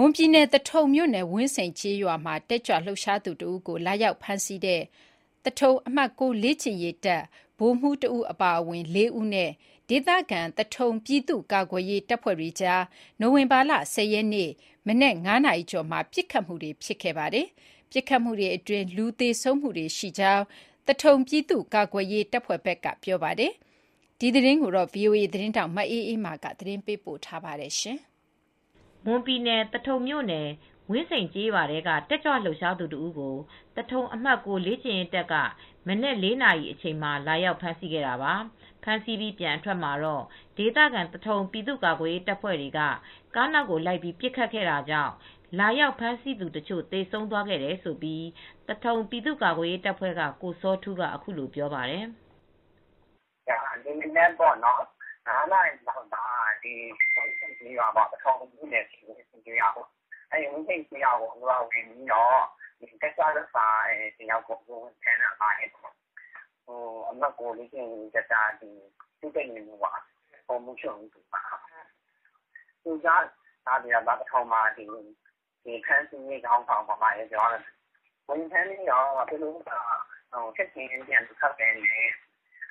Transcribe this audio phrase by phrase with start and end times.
[0.00, 4.82] မွန်ပြည်နယ်သထုံမြို့နယ်ဝင်းစိန်ကျေးရွာမှာ တက်ကြွလှုပ်ရှားသူတဦးကို လာရောက်ဖမ်းဆီးတဲ့
[5.44, 7.22] သထုံအမှတ် ၉ လေ့ကျင့်ရေးတပ်
[7.58, 9.50] ဗိုလ်မှူးတဦး အပါအဝင် ၄ ဦးနဲ့
[9.88, 12.82] ဒေသခံ သထုံပြည်သူ့ကာကွယ်ရေးတပ်ဖွဲ့တွေကြား
[13.20, 14.50] နိုဝင်ဘာလ ၁၀ ရက်နေ့
[14.86, 17.46] မနက် ၅ နာရီကျော်မှာ ပစ်ခတ်မှုတွေ ဖြစ်ခဲ့ပါတယ်။
[17.90, 20.44] ပစ်ခတ်မှုတွေအတွင်း လူသေဆုံးမှုတွေရှိကြောင်း
[20.86, 23.52] သထုံပြည်သူ့ကာကွယ်ရေးတပ်ဖွဲ့ဘက်က ပြောပါတယ်။
[24.18, 27.74] ဒီသတင်းကို ဗွီအိုအေသတင်းထောက် မအေးအေးမာက သတင်းပေးပို့ထားပါတယ်။
[29.04, 30.48] မွန်ပြည်နယ် သထုံမြို့နယ်
[30.90, 33.36] ဝင်းစိန်ကျေးရွာထဲက တက်ကြွလှုပ်ရှားသူတဦးကို
[33.76, 35.34] သထုံအမှတ် ၉ လေ့ကျင့်ရေးတပ်က
[35.86, 38.34] မနက် ၄ နာရီအချိန်မှာ လာရောက်ဖမ်းဆီးခဲ့တာပါ
[38.84, 40.24] ဖမ်းဆီးပြီး ပြန်အထွက်မှာတော့
[40.58, 42.80] ဒေသခံ သထုံပြည်သူ့ကာကွယ်ရေးတပ်ဖွဲ့တွေက
[43.34, 45.12] ကားနောက်ကိုလိုက်ပြီး ပစ်ခတ်ခဲ့တာကြောင့်
[45.58, 47.98] လာရောက်ဖမ်းဆီးသူတချို့ သေဆုံးသွားခဲ့တယ်လို့
[48.68, 52.04] သထုံပြည်သူ့ကာကွယ်ရေးတပ်ဖွဲ့က ကိုစောထူးက အခုလိုပြောပါတယ်။"
[53.84, 54.80] ဒီမနက်ပေါ့နော်
[55.28, 56.16] ၅နာရီလောက်က
[56.64, 56.94] ဝင်း
[57.38, 59.84] စိန်ကျေးရွာပေါ့သထုံမြို့နယ်ထဲကဝင်းစိန်ကျေးရွာကို
[60.30, 61.00] ဝင်ပြီး
[63.02, 63.82] တက်ကြွလှုပ်ရှား
[64.16, 65.70] သူတယောက်ကိုဝင်ဖမ်းတာပါတယ်။
[67.08, 68.34] အမှတ်၉လေ့ကျင့်ရေးတပ်က
[69.20, 69.98] ဒုတပ်ရင်းမှူးပေါ့
[70.46, 71.20] ဗိုလ်မှူးချုပ်သူ
[73.04, 73.06] က
[74.20, 74.78] သထုံမှာဖ
[75.94, 80.78] မ်းဆီးရေးခေါင်းဆောင်ပေါ့ဝင်ဖမ်းပြီးတော့ချက်ချ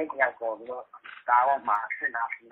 [0.00, 2.46] င်းပြန်လွတ်ပေးတယ်အဲဒီတယောက်ကိုကားပေါ်မှာစစ်တယ်။အဲဒီ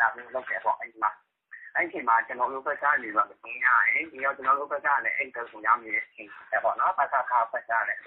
[1.76, 8.06] အချိန်မှာကျနော်တို့ဘက်ကလည်းသတင်းရတယ်ကျနော်တို့ဘက်ကလည်းအဲဒီဘက်ကိုရောက်နေတဲ့အချိန်ပစခဘက်ကလည်းသ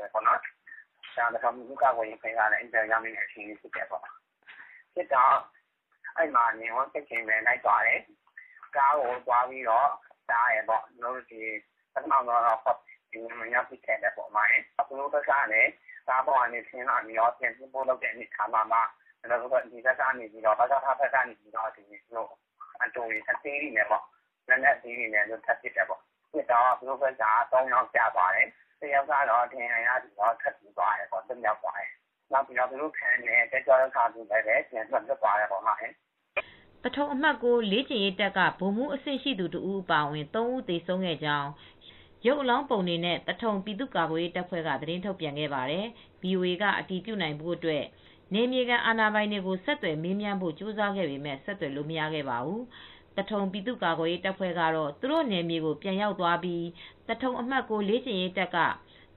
[1.43, 4.05] ထုံပြည်သူ့ကာကွယ်ရေးဘက်ကလည်းအဲဒီဘက်ကိုရောက်နေတဲ့အချိန်ဖြစ်တယ်ပေါ့
[4.93, 5.35] ဖြစ်တော့
[6.17, 6.43] အဲဒီမှာ
[6.93, 8.01] ချက်ချင်းပဲလိုက်သွားတယ်
[8.75, 11.15] ကားကိုသွားပြီးတားတယ်ပေါ့ပထမတော့
[13.39, 14.29] ဝင်ရောက်ပစ်ခတ်တယ်ပေါ့
[14.87, 15.71] သူတို့ဘက်ကလည်း
[16.09, 18.81] ကားပေါ်ကနေဆင်းလာပြီးပြန်ပစ်ဖို့လုပ်တဲ့အနေအထားမှာ
[19.29, 19.35] မှ
[19.71, 20.69] ဒီဘက်ကနေပစခဘက်
[21.13, 21.17] က
[22.83, 26.01] အတိုတွေအသေးတွေနဲ့လက်နက်ကြီးတွေနဲ့ထပ်ပစ်တယ်ပေါ့
[26.33, 28.47] ပစ်တော့သူတို့ဘက်က၃ယောက်ကျသွားတယ်
[28.81, 31.89] တယောက်ကတော့ဒဏ်ရာရပြီးလွတ်မြောက်သွားတယ်။
[32.31, 35.47] နောက်ပြီးသူတို့ဖမ်းတဲ့တက်ကြွလှုပ်ရှားသူလည်းပြန်လွတ်သွားတယ်။"
[36.83, 41.49] သထုံအမှတ်၉လေ့ကျင့်ရေးတပ်ကဗိုလ်မှူးအဆင့်ရှိသူတဦးအပါအဝင်၃ဦးသေဆုံးခဲ့ကြောင်း
[42.27, 45.85] ရုပ်အလောင်းပုံတွေနဲ့သထုံပြည်သူ့ကာကွယ်ရေးတပ်ဖွဲ့ကသတင်းထုတ်ပြန်ခဲ့ပါတယ်။
[46.23, 47.83] VOA ကအတည်ပြုနိုင်ဖို့အတွက်
[48.33, 52.61] နယ်မြေခံအာဏာပိုင်တွေကို ဆက်သွယ်မေးမြန်းဖို့ကြိုးစားခဲ့ပေမဲ့ဆက်သွယ်လို့ မရခဲ့ပါဘူး။
[53.15, 56.65] သထုံပြည်သူ့ကာကွယ်ရေးတပ်ဖွဲ့ကတော့ သူတို့နယ်မြေကို ပြန်ရောက်သွားပြီး
[57.07, 58.57] သထုံအမှတ် ၉ လေ့ကျင့်ရေးတပ်က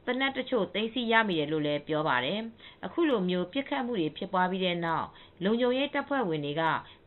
[0.06, 2.40] သေနတ်တချို့ သိမ်းဆည်းရမိတယ်လို့လည်း ပြောပါတယ်။
[2.84, 3.20] အခုလို
[3.52, 5.06] ပစ်ခတ်မူတွေ ဖြစ်ပြီးတဲ့နောက်
[5.44, 6.62] လုံခြုံရေးတပ်ဖွဲ့ဝင်တွေက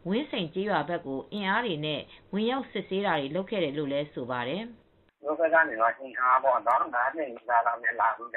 [0.07, 2.01] ဝင်းစိန်ကျေးရွာဘက်ကို အင်အားတွေနဲ့
[2.33, 4.61] ဝင်ရောက်စစ်ဆေးတာတွေ လုပ်ခဲ့တယ်လို့လည်း ဆိုပါတယ်။"
[5.21, 6.47] သူတို့ဘက်ကနေ အင်အား ၅
[7.15, 8.29] ၀ နီးပါးလောက်နဲ့ လာပြီး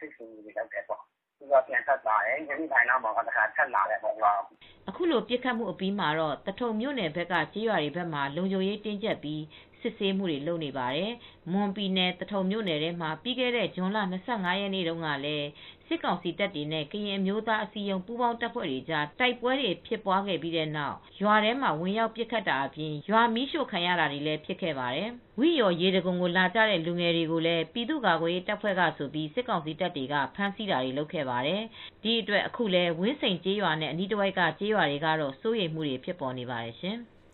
[0.00, 4.56] စစ်ဆေးမူတွေ လုပ်တယ်ပြီး တော့ပြန်ထွက်သွားတယ် ညနေပိုင်းလောက်မှာတော့တခါထပ်လာတယ်ရွာကို"
[4.88, 9.42] အခုလို ပစ်ခတ်မူအပြီးမှာတော့ သထုံမြို့နယ်ဘက်က ကျေးရွာတွေဘက်မှာ လုံခြုံရေးတင်းကြပ်ပြီး
[9.80, 11.12] စစ်ဆေးမူတွေ လုပ်နေပါတယ်။
[11.52, 14.02] မွန်ပြည်နယ် သထုံမြို့နယ်ထဲမှာ ပြီးခဲ့တဲ့ ဇွန်လ ၂
[14.44, 15.46] ၅ ရက်နေ့တုန်းကလည်း
[15.86, 31.62] စစ်ကောင်စီတပ်တွေနဲ့ ကရင်အမျိုးသားအစည်းအရုံး ပူးပေါင်းတပ်ဖွဲ့တွေကြား တိုက်ပွဲတွေ ဖြစ်ခဲ့ပြီးတဲ့နောက် ရွာထဲမှာ ဝင်ရောက်ပစ်ခတ်တာအပြင် ရွာမီးရှို့ခံရတာတွေလည်း ဖြစ်ခဲ့ပါတယ်။ဝိယော်ရေတံခွန်ကို လာကြတဲ့ လူငယ်တွေကိုလည်း ပြည်သူ့ကာကွယ်ရေးတပ်ဖွဲ့ကဆိုပြီး စစ်ကောင်စီတပ်တွေက ဖမ်းဆီးတာတွေ လုပ်ခဲ့ပါတယ်။
[32.02, 36.98] ဒီအတွက် အခုလည်း ဝင်းစိန်ကျေးရွာနဲ့ အနီးတဝိုက်က ကျေးရွာတွေကတော့ စိုးရိမ်မူတွေ ဖြစ်ပေါ်နေပါတယ်ရှင်။